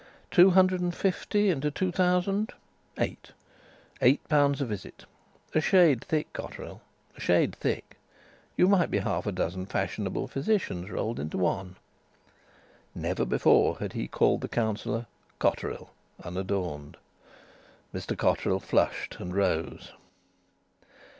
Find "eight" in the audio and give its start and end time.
2.97-3.33, 4.01-4.27